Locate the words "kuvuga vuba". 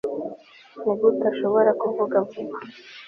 1.81-2.57